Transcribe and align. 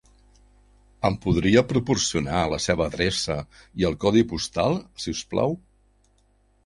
Em 1.09 1.17
podria 1.25 1.63
proporcionar 1.73 2.39
la 2.53 2.59
seva 2.67 2.85
adreça 2.87 3.37
i 3.83 3.89
el 3.91 3.99
codi 4.05 4.25
postal, 4.33 4.81
si 5.05 5.15
us 5.19 5.23
plau? 5.35 5.55